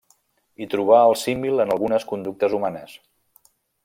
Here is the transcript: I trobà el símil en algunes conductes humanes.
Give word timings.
I 0.65 0.67
trobà 0.71 1.01
el 1.09 1.13
símil 1.23 1.63
en 1.67 1.73
algunes 1.75 2.07
conductes 2.13 2.57
humanes. 2.61 2.97